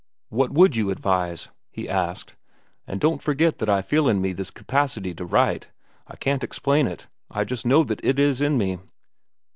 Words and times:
"What 0.29 0.51
would 0.51 0.75
you 0.75 0.89
advise?" 0.89 1.49
he 1.69 1.87
asked. 1.87 2.35
"And 2.87 2.99
don't 2.99 3.21
forget 3.21 3.59
that 3.59 3.69
I 3.69 3.83
feel 3.83 4.09
in 4.09 4.19
me 4.19 4.33
this 4.33 4.49
capacity 4.49 5.13
to 5.13 5.23
write—I 5.25 6.15
can't 6.15 6.43
explain 6.43 6.87
it; 6.87 7.07
I 7.29 7.43
just 7.43 7.67
know 7.67 7.83
that 7.83 8.03
it 8.03 8.17
is 8.17 8.41
in 8.41 8.57
me." 8.57 8.79